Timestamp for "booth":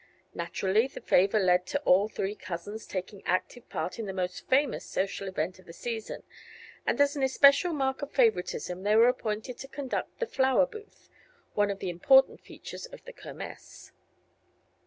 10.65-11.07